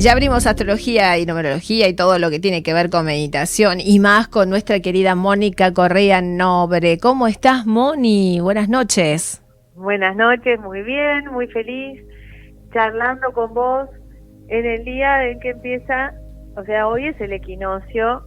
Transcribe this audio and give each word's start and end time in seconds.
Ya 0.00 0.12
abrimos 0.12 0.46
astrología 0.46 1.18
y 1.18 1.26
numerología 1.26 1.88
y 1.88 1.92
todo 1.92 2.20
lo 2.20 2.30
que 2.30 2.38
tiene 2.38 2.62
que 2.62 2.72
ver 2.72 2.88
con 2.88 3.04
meditación 3.04 3.80
y 3.80 3.98
más 3.98 4.28
con 4.28 4.48
nuestra 4.48 4.78
querida 4.78 5.16
Mónica 5.16 5.74
Correa 5.74 6.22
Nobre. 6.22 6.98
¿Cómo 6.98 7.26
estás, 7.26 7.66
Moni? 7.66 8.38
Buenas 8.38 8.68
noches. 8.68 9.42
Buenas 9.74 10.14
noches, 10.14 10.60
muy 10.60 10.82
bien, 10.82 11.26
muy 11.32 11.48
feliz, 11.48 12.00
charlando 12.72 13.32
con 13.32 13.52
vos 13.52 13.88
en 14.46 14.66
el 14.66 14.84
día 14.84 15.24
en 15.24 15.40
que 15.40 15.50
empieza, 15.50 16.12
o 16.56 16.62
sea, 16.62 16.86
hoy 16.86 17.08
es 17.08 17.20
el 17.20 17.32
equinoccio 17.32 18.22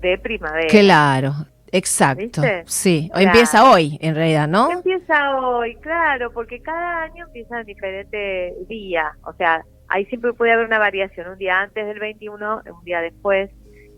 de 0.00 0.18
primavera. 0.18 0.66
Claro, 0.68 1.34
exacto. 1.70 2.42
Sí, 2.64 3.12
empieza 3.14 3.70
hoy, 3.70 3.96
en 4.00 4.16
realidad, 4.16 4.48
¿no? 4.48 4.72
Empieza 4.72 5.36
hoy, 5.38 5.76
claro, 5.76 6.32
porque 6.32 6.60
cada 6.60 7.04
año 7.04 7.26
empieza 7.26 7.60
en 7.60 7.66
diferente 7.66 8.54
día, 8.68 9.12
o 9.24 9.32
sea, 9.34 9.64
ahí 9.88 10.04
siempre 10.06 10.32
puede 10.32 10.52
haber 10.52 10.66
una 10.66 10.78
variación, 10.78 11.28
un 11.28 11.38
día 11.38 11.60
antes 11.60 11.86
del 11.86 11.98
21, 11.98 12.62
un 12.66 12.84
día 12.84 13.00
después, 13.00 13.50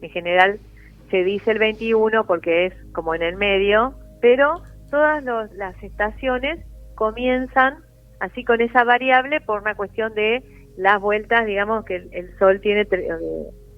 en 0.02 0.10
general 0.10 0.60
se 1.10 1.24
dice 1.24 1.52
el 1.52 1.58
21 1.58 2.24
porque 2.26 2.66
es 2.66 2.74
como 2.92 3.14
en 3.14 3.22
el 3.22 3.36
medio, 3.36 3.94
pero 4.20 4.62
todas 4.90 5.24
las 5.24 5.82
estaciones 5.82 6.64
comienzan 6.94 7.78
así 8.20 8.44
con 8.44 8.60
esa 8.60 8.84
variable 8.84 9.40
por 9.40 9.62
una 9.62 9.74
cuestión 9.74 10.14
de 10.14 10.42
las 10.76 11.00
vueltas, 11.00 11.46
digamos 11.46 11.84
que 11.84 11.96
el, 11.96 12.38
Sol 12.38 12.60
tiene, 12.60 12.82
eh, 12.82 13.08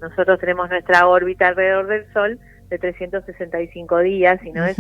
nosotros 0.01 0.38
tenemos 0.38 0.68
nuestra 0.68 1.06
órbita 1.06 1.48
alrededor 1.48 1.87
del 1.87 2.12
Sol 2.12 2.38
de 2.68 2.79
365 2.79 3.98
días 4.01 4.40
y 4.45 4.52
no 4.52 4.65
es 4.65 4.79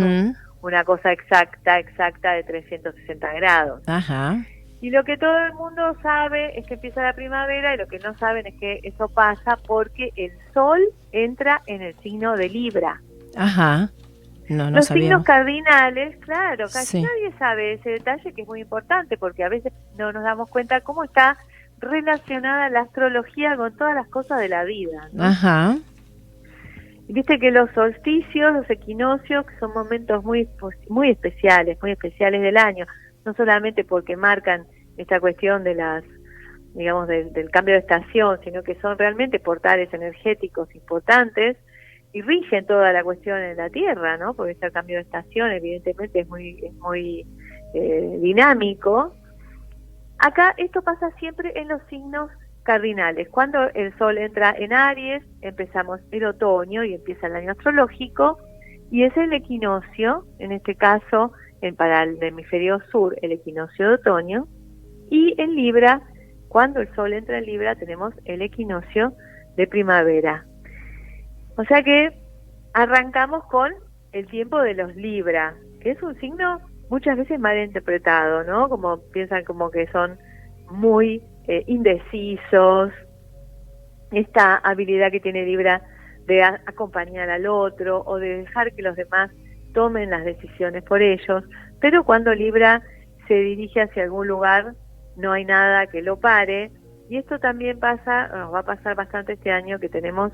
una 0.60 0.84
cosa 0.84 1.12
exacta, 1.12 1.78
exacta 1.78 2.32
de 2.32 2.44
360 2.44 3.32
grados. 3.34 3.82
Ajá. 3.86 4.36
Y 4.80 4.90
lo 4.90 5.04
que 5.04 5.18
todo 5.18 5.38
el 5.46 5.52
mundo 5.54 5.94
sabe 6.02 6.58
es 6.58 6.66
que 6.66 6.74
empieza 6.74 7.02
la 7.02 7.12
primavera 7.12 7.74
y 7.74 7.78
lo 7.78 7.86
que 7.86 7.98
no 7.98 8.16
saben 8.16 8.46
es 8.46 8.54
que 8.58 8.80
eso 8.82 9.08
pasa 9.08 9.58
porque 9.66 10.10
el 10.16 10.32
sol 10.54 10.80
entra 11.12 11.60
en 11.66 11.82
el 11.82 11.94
signo 11.98 12.36
de 12.36 12.48
Libra. 12.48 13.00
Ajá. 13.36 13.90
No, 14.48 14.70
no 14.70 14.78
Los 14.78 14.86
signos 14.86 15.22
cardinales, 15.22 16.16
claro, 16.24 16.66
casi 16.72 17.02
nadie 17.02 17.30
sabe 17.38 17.74
ese 17.74 17.90
detalle 17.90 18.32
que 18.32 18.42
es 18.42 18.48
muy 18.48 18.62
importante 18.62 19.16
porque 19.16 19.44
a 19.44 19.48
veces 19.48 19.72
no 19.96 20.12
nos 20.12 20.24
damos 20.24 20.50
cuenta 20.50 20.80
cómo 20.80 21.04
está 21.04 21.36
relacionada 21.78 22.68
la 22.68 22.80
astrología 22.80 23.56
con 23.56 23.76
todas 23.76 23.94
las 23.94 24.08
cosas 24.08 24.40
de 24.40 24.48
la 24.48 24.64
vida. 24.64 25.08
Ajá. 25.18 25.76
Viste 27.06 27.38
que 27.38 27.50
los 27.50 27.70
solsticios, 27.72 28.52
los 28.52 28.68
equinoccios, 28.70 29.46
que 29.46 29.58
son 29.58 29.72
momentos 29.72 30.24
muy, 30.24 30.48
muy 30.88 31.10
especiales, 31.10 31.78
muy 31.82 31.92
especiales 31.92 32.40
del 32.40 32.56
año, 32.56 32.86
no 33.24 33.34
solamente 33.34 33.84
porque 33.84 34.16
marcan 34.16 34.66
esta 34.96 35.20
cuestión 35.20 35.64
de 35.64 35.74
las 35.74 36.04
digamos 36.74 37.08
del, 37.08 37.50
cambio 37.50 37.74
de 37.74 37.80
estación, 37.80 38.38
sino 38.44 38.62
que 38.62 38.76
son 38.76 38.96
realmente 38.96 39.40
portales 39.40 39.92
energéticos 39.92 40.72
importantes 40.74 41.56
y 42.12 42.22
rigen 42.22 42.66
toda 42.66 42.92
la 42.92 43.02
cuestión 43.02 43.38
en 43.38 43.56
la 43.56 43.70
Tierra, 43.70 44.16
¿no? 44.16 44.34
Porque 44.34 44.52
este 44.52 44.70
cambio 44.70 44.96
de 44.96 45.02
estación 45.02 45.50
evidentemente 45.50 46.20
es 46.20 46.28
muy 46.28 46.58
es 46.62 46.74
muy 46.74 47.26
eh, 47.74 48.18
dinámico. 48.20 49.14
Acá 50.18 50.54
esto 50.58 50.82
pasa 50.82 51.10
siempre 51.18 51.52
en 51.56 51.68
los 51.68 51.82
signos 51.88 52.30
cardinales. 52.62 53.28
Cuando 53.30 53.68
el 53.74 53.96
Sol 53.96 54.18
entra 54.18 54.54
en 54.56 54.72
Aries, 54.72 55.24
empezamos 55.40 56.00
el 56.10 56.24
otoño 56.24 56.84
y 56.84 56.94
empieza 56.94 57.26
el 57.26 57.36
año 57.36 57.52
astrológico 57.52 58.38
y 58.90 59.04
es 59.04 59.16
el 59.16 59.32
equinoccio, 59.32 60.24
en 60.38 60.52
este 60.52 60.74
caso 60.74 61.32
en, 61.62 61.76
para 61.76 62.02
el 62.02 62.22
hemisferio 62.22 62.80
sur 62.90 63.16
el 63.22 63.32
equinoccio 63.32 63.88
de 63.88 63.94
otoño, 63.94 64.46
y 65.10 65.34
en 65.38 65.54
Libra, 65.54 66.02
cuando 66.48 66.80
el 66.80 66.94
Sol 66.94 67.12
entra 67.12 67.38
en 67.38 67.46
Libra, 67.46 67.74
tenemos 67.74 68.14
el 68.24 68.42
equinoccio 68.42 69.12
de 69.56 69.66
primavera. 69.66 70.46
O 71.56 71.64
sea 71.64 71.82
que 71.82 72.10
arrancamos 72.72 73.44
con 73.46 73.72
el 74.12 74.26
tiempo 74.26 74.60
de 74.60 74.74
los 74.74 74.94
Libra, 74.96 75.54
que 75.80 75.90
es 75.90 76.02
un 76.02 76.18
signo 76.20 76.60
muchas 76.88 77.16
veces 77.16 77.38
mal 77.38 77.58
interpretado, 77.58 78.44
¿no? 78.44 78.68
Como 78.68 78.98
piensan 79.12 79.44
como 79.44 79.70
que 79.70 79.86
son 79.88 80.18
muy 80.70 81.22
eh, 81.48 81.64
indecisos, 81.66 82.92
esta 84.12 84.56
habilidad 84.56 85.10
que 85.10 85.20
tiene 85.20 85.44
Libra 85.44 85.82
de 86.26 86.42
acompañar 86.42 87.30
al 87.30 87.46
otro 87.46 88.02
o 88.06 88.18
de 88.18 88.38
dejar 88.38 88.72
que 88.72 88.82
los 88.82 88.96
demás 88.96 89.30
tomen 89.72 90.10
las 90.10 90.24
decisiones 90.24 90.82
por 90.84 91.02
ellos, 91.02 91.44
pero 91.80 92.04
cuando 92.04 92.34
Libra 92.34 92.82
se 93.28 93.34
dirige 93.34 93.82
hacia 93.82 94.02
algún 94.02 94.26
lugar, 94.26 94.74
no 95.16 95.32
hay 95.32 95.44
nada 95.44 95.86
que 95.86 96.02
lo 96.02 96.18
pare. 96.18 96.70
Y 97.08 97.16
esto 97.16 97.38
también 97.38 97.78
pasa, 97.78 98.28
nos 98.28 98.54
va 98.54 98.60
a 98.60 98.64
pasar 98.64 98.94
bastante 98.94 99.34
este 99.34 99.50
año 99.50 99.78
que 99.78 99.88
tenemos 99.88 100.32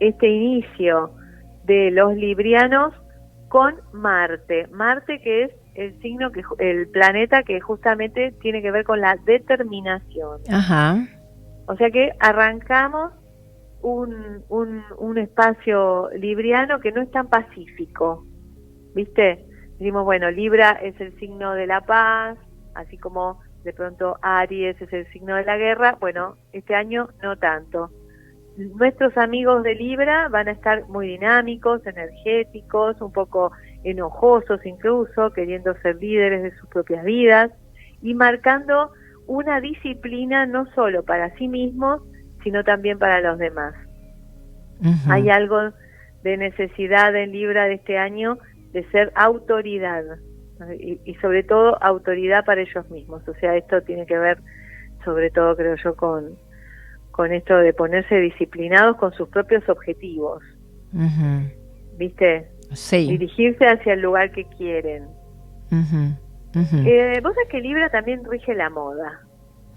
este 0.00 0.28
inicio 0.28 1.10
de 1.64 1.90
los 1.90 2.14
librianos 2.14 2.94
con 3.48 3.74
Marte. 3.92 4.66
Marte 4.68 5.20
que 5.20 5.44
es 5.44 5.52
el 5.74 6.00
signo 6.00 6.30
que 6.32 6.42
el 6.58 6.88
planeta 6.88 7.42
que 7.42 7.60
justamente 7.60 8.32
tiene 8.40 8.62
que 8.62 8.70
ver 8.70 8.84
con 8.84 9.00
la 9.00 9.16
determinación. 9.24 10.40
Ajá. 10.50 10.96
O 11.68 11.76
sea 11.76 11.90
que 11.90 12.12
arrancamos 12.20 13.12
un, 13.82 14.42
un, 14.48 14.82
un 14.98 15.18
espacio 15.18 16.08
libriano 16.16 16.80
que 16.80 16.92
no 16.92 17.02
es 17.02 17.10
tan 17.10 17.28
pacífico, 17.28 18.24
¿viste? 18.96 19.44
Decimos, 19.78 20.04
bueno, 20.04 20.30
Libra 20.30 20.70
es 20.82 20.98
el 21.00 21.14
signo 21.20 21.52
de 21.52 21.66
la 21.66 21.82
paz, 21.82 22.38
así 22.74 22.96
como 22.96 23.40
de 23.62 23.74
pronto 23.74 24.16
Aries 24.22 24.80
es 24.80 24.92
el 24.92 25.06
signo 25.12 25.36
de 25.36 25.44
la 25.44 25.58
guerra, 25.58 25.98
bueno, 26.00 26.36
este 26.52 26.74
año 26.74 27.10
no 27.22 27.36
tanto. 27.36 27.90
Nuestros 28.56 29.14
amigos 29.18 29.62
de 29.64 29.74
Libra 29.74 30.28
van 30.30 30.48
a 30.48 30.52
estar 30.52 30.88
muy 30.88 31.08
dinámicos, 31.08 31.86
energéticos, 31.86 32.98
un 33.02 33.12
poco 33.12 33.52
enojosos 33.84 34.64
incluso, 34.64 35.30
queriendo 35.32 35.74
ser 35.82 35.96
líderes 35.96 36.42
de 36.42 36.56
sus 36.56 36.68
propias 36.70 37.04
vidas 37.04 37.50
y 38.00 38.14
marcando 38.14 38.92
una 39.26 39.60
disciplina 39.60 40.46
no 40.46 40.64
solo 40.74 41.04
para 41.04 41.34
sí 41.36 41.48
mismos, 41.48 42.00
sino 42.42 42.64
también 42.64 42.98
para 42.98 43.20
los 43.20 43.38
demás. 43.38 43.74
Hay 45.08 45.28
algo 45.28 45.58
de 46.22 46.36
necesidad 46.38 47.14
en 47.14 47.32
Libra 47.32 47.66
de 47.66 47.74
este 47.74 47.98
año 47.98 48.38
de 48.76 48.84
ser 48.90 49.10
autoridad 49.14 50.04
y, 50.78 51.14
sobre 51.22 51.42
todo 51.42 51.82
autoridad 51.82 52.44
para 52.44 52.60
ellos 52.60 52.88
mismos. 52.90 53.26
O 53.26 53.34
sea, 53.34 53.56
esto 53.56 53.80
tiene 53.82 54.04
que 54.04 54.18
ver 54.18 54.38
sobre 55.02 55.30
todo, 55.30 55.56
creo 55.56 55.76
yo, 55.82 55.96
con, 55.96 56.36
con 57.10 57.32
esto 57.32 57.56
de 57.56 57.72
ponerse 57.72 58.16
disciplinados 58.16 58.96
con 58.96 59.12
sus 59.12 59.28
propios 59.28 59.66
objetivos. 59.68 60.42
¿Viste? 61.96 62.48
Sí. 62.72 63.08
Dirigirse 63.08 63.64
hacia 63.66 63.94
el 63.94 64.00
lugar 64.00 64.30
que 64.32 64.44
quieren. 64.44 65.04
Eh, 65.72 67.20
vos 67.22 67.34
sabés 67.34 67.48
que 67.50 67.60
Libra 67.60 67.88
también 67.88 68.22
rige 68.28 68.54
la 68.54 68.68
moda. 68.68 69.20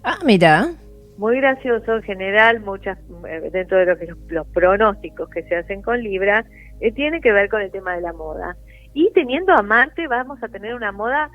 Ah, 0.04 0.18
mira. 0.26 0.72
Muy 1.18 1.38
gracioso 1.38 1.98
en 1.98 2.04
general, 2.04 2.62
muchas 2.62 2.98
eh, 3.28 3.50
dentro 3.52 3.78
de 3.78 3.86
lo 3.86 3.98
que 3.98 4.08
los, 4.30 4.48
pronósticos 4.48 5.30
que 5.30 5.44
se 5.44 5.56
hacen 5.56 5.82
con 5.82 6.02
Libra, 6.02 6.46
eh, 6.80 6.92
tiene 6.92 7.22
que 7.22 7.34
ver 7.34 7.50
con 7.50 7.62
el 7.62 7.72
tema 7.72 7.96
de 7.96 8.02
la 8.02 8.14
moda. 8.14 8.56
Y 8.94 9.12
teniendo 9.14 9.54
a 9.54 9.62
Marte 9.62 10.08
vamos 10.08 10.42
a 10.44 10.48
tener 10.48 10.74
una 10.74 10.92
moda 10.92 11.30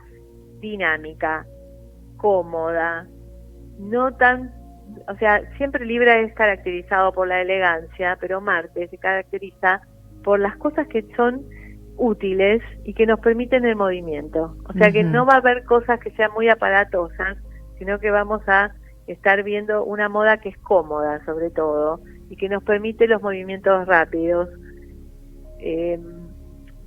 dinámica, 0.60 1.47
cómoda, 2.16 3.06
no 3.78 4.15
tan, 4.15 4.53
o 5.09 5.16
sea, 5.19 5.42
siempre 5.56 5.84
Libra 5.84 6.19
es 6.20 6.32
caracterizado 6.34 7.12
por 7.12 7.28
la 7.28 7.41
elegancia, 7.41 8.16
pero 8.20 8.41
Marte 8.41 8.88
se 8.88 8.98
caracteriza 8.98 9.82
por 10.22 10.41
las 10.41 10.56
cosas 10.56 10.88
que 10.88 11.03
son 11.16 11.43
útiles 11.97 12.62
y 12.84 12.94
que 12.94 13.06
nos 13.06 13.20
permiten 13.20 13.64
el 13.64 13.76
movimiento. 13.76 14.56
O 14.69 14.73
sea 14.73 14.90
que 14.90 15.05
no 15.05 15.26
va 15.26 15.34
a 15.34 15.38
haber 15.38 15.64
cosas 15.64 16.00
que 16.00 16.11
sean 16.12 16.32
muy 16.32 16.49
aparatosas, 16.49 17.38
sino 17.78 17.99
que 17.99 18.11
vamos 18.11 18.43
a 18.49 18.73
estar 19.06 19.43
viendo 19.43 19.84
una 19.84 20.08
moda 20.08 20.38
que 20.38 20.49
es 20.49 20.58
cómoda 20.58 21.25
sobre 21.25 21.50
todo 21.50 22.00
y 22.31 22.37
que 22.37 22.49
nos 22.49 22.64
permite 22.64 23.06
los 23.06 23.23
movimientos 23.23 23.87
rápidos. 23.87 24.49
Eh, 25.61 26.00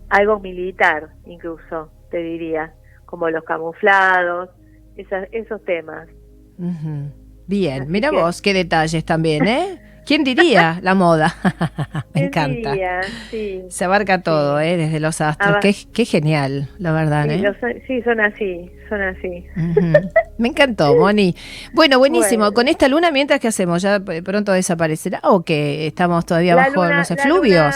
algo 0.09 0.39
militar 0.39 1.09
incluso, 1.25 1.91
te 2.09 2.17
diría, 2.17 2.73
como 3.05 3.29
los 3.29 3.43
camuflados, 3.43 4.49
esos 4.95 5.63
temas. 5.65 6.07
Bien, 7.47 7.85
mira 7.89 8.11
vos 8.11 8.41
qué 8.41 8.53
detalles 8.53 9.05
también, 9.05 9.47
¿eh? 9.47 9.81
¿Quién 10.07 10.23
diría 10.23 10.79
la 10.81 10.95
moda? 10.95 11.35
Me 12.13 12.27
encanta. 12.27 12.73
Se 13.67 13.83
abarca 13.83 14.21
todo, 14.21 14.57
¿eh? 14.61 14.77
Desde 14.77 15.01
los 15.01 15.19
astros. 15.19 15.57
Qué, 15.61 15.75
qué, 15.93 16.05
genial, 16.05 16.69
la 16.79 16.93
verdad, 16.93 17.25
sí, 17.25 17.43
¿eh? 17.43 17.83
sí, 17.85 18.01
son 18.03 18.21
así, 18.21 18.71
son 18.87 19.01
así. 19.01 19.45
Me 20.37 20.47
encantó, 20.47 20.95
Moni. 20.99 21.35
Bueno, 21.73 21.99
buenísimo. 21.99 22.53
Con 22.53 22.69
esta 22.69 22.87
luna, 22.87 23.11
mientras 23.11 23.41
que 23.41 23.49
hacemos, 23.49 23.81
¿ya 23.81 23.99
pronto 24.23 24.53
desaparecerá 24.53 25.19
o 25.23 25.43
que 25.43 25.87
estamos 25.87 26.25
todavía 26.25 26.55
bajo 26.55 26.85
los 26.85 27.11
efluvios? 27.11 27.75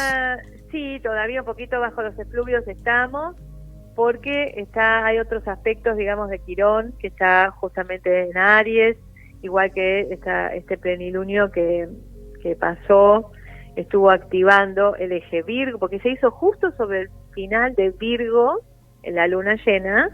Sí, 0.71 0.99
todavía 1.03 1.41
un 1.41 1.45
poquito 1.45 1.79
bajo 1.79 2.01
los 2.01 2.17
efluvios 2.17 2.65
estamos, 2.67 3.35
porque 3.95 4.53
está 4.55 5.05
hay 5.05 5.19
otros 5.19 5.45
aspectos, 5.47 5.97
digamos, 5.97 6.29
de 6.29 6.39
Quirón, 6.39 6.93
que 6.99 7.07
está 7.07 7.51
justamente 7.51 8.29
en 8.29 8.37
Aries, 8.37 8.97
igual 9.41 9.73
que 9.73 10.01
esta, 10.11 10.53
este 10.55 10.77
plenilunio 10.77 11.51
que, 11.51 11.89
que 12.41 12.55
pasó, 12.55 13.31
estuvo 13.75 14.09
activando 14.09 14.95
el 14.95 15.11
eje 15.11 15.43
Virgo, 15.43 15.77
porque 15.77 15.99
se 15.99 16.09
hizo 16.09 16.31
justo 16.31 16.71
sobre 16.71 17.01
el 17.01 17.09
final 17.33 17.75
de 17.75 17.91
Virgo, 17.91 18.61
en 19.03 19.15
la 19.15 19.27
luna 19.27 19.55
llena, 19.65 20.09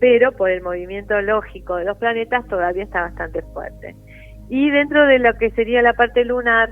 pero 0.00 0.32
por 0.32 0.50
el 0.50 0.62
movimiento 0.62 1.20
lógico 1.22 1.76
de 1.76 1.84
los 1.84 1.98
planetas 1.98 2.46
todavía 2.46 2.84
está 2.84 3.02
bastante 3.02 3.42
fuerte. 3.42 3.96
Y 4.48 4.70
dentro 4.70 5.06
de 5.06 5.18
lo 5.18 5.34
que 5.34 5.50
sería 5.50 5.82
la 5.82 5.94
parte 5.94 6.24
lunar, 6.24 6.70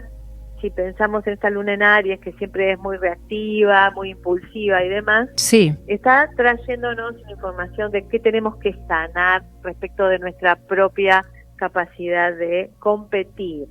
si 0.61 0.71
pensamos 0.71 1.27
en 1.27 1.35
esta 1.35 1.51
luna 1.51 1.75
en 1.75 1.83
Aries, 1.83 2.21
que 2.21 2.33
siempre 2.35 2.73
es 2.73 2.79
muy 2.79 2.97
reactiva, 2.97 3.91
muy 3.91 4.11
impulsiva 4.11 4.83
y 4.85 4.89
demás, 4.89 5.29
sí. 5.37 5.77
está 5.87 6.29
trayéndonos 6.37 7.15
información 7.29 7.91
de 7.93 8.07
qué 8.09 8.19
tenemos 8.19 8.57
que 8.59 8.73
sanar 8.87 9.45
respecto 9.63 10.07
de 10.09 10.19
nuestra 10.19 10.57
propia 10.57 11.25
capacidad 11.57 12.35
de 12.35 12.71
competir. 12.79 13.67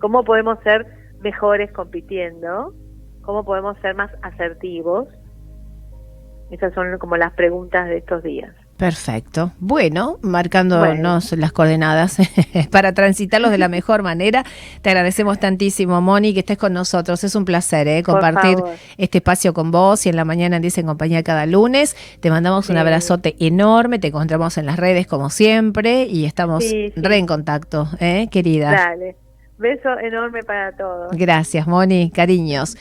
¿Cómo 0.00 0.24
podemos 0.24 0.58
ser 0.62 0.86
mejores 1.20 1.70
compitiendo? 1.72 2.74
¿Cómo 3.22 3.44
podemos 3.44 3.76
ser 3.80 3.94
más 3.94 4.10
asertivos? 4.22 5.08
Esas 6.50 6.72
son 6.74 6.98
como 6.98 7.16
las 7.16 7.32
preguntas 7.34 7.88
de 7.88 7.98
estos 7.98 8.22
días. 8.22 8.54
Perfecto. 8.78 9.50
Bueno, 9.58 10.18
marcándonos 10.22 11.32
las 11.32 11.50
coordenadas 11.50 12.18
para 12.70 12.94
transitarlos 12.94 13.50
de 13.50 13.58
la 13.58 13.68
mejor 13.68 14.04
manera. 14.04 14.44
Te 14.82 14.90
agradecemos 14.90 15.40
tantísimo, 15.40 16.00
Moni, 16.00 16.32
que 16.32 16.40
estés 16.40 16.58
con 16.58 16.74
nosotros. 16.74 17.24
Es 17.24 17.34
un 17.34 17.44
placer 17.44 17.88
¿eh? 17.88 18.04
compartir 18.04 18.56
este 18.96 19.18
espacio 19.18 19.52
con 19.52 19.72
vos 19.72 20.06
y 20.06 20.10
en 20.10 20.16
la 20.16 20.24
mañana 20.24 20.60
Dice 20.60 20.80
en 20.80 20.86
Compañía 20.86 21.24
cada 21.24 21.44
lunes. 21.44 21.96
Te 22.20 22.30
mandamos 22.30 22.70
un 22.70 22.76
abrazote 22.76 23.34
enorme. 23.40 23.98
Te 23.98 24.08
encontramos 24.08 24.56
en 24.58 24.66
las 24.66 24.76
redes 24.76 25.08
como 25.08 25.28
siempre 25.28 26.04
y 26.04 26.24
estamos 26.24 26.64
re 26.94 27.16
en 27.16 27.26
contacto, 27.26 27.88
¿eh? 27.98 28.28
querida. 28.30 28.70
Dale. 28.70 29.16
Beso 29.58 29.98
enorme 29.98 30.44
para 30.44 30.70
todos. 30.76 31.10
Gracias, 31.10 31.66
Moni. 31.66 32.12
Cariños. 32.12 32.76